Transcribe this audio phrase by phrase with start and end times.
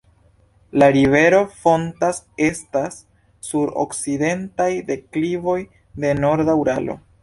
[0.83, 2.99] La rivero fontas estas
[3.51, 5.61] sur okcidentaj deklivoj
[6.05, 7.03] de Norda Uralo.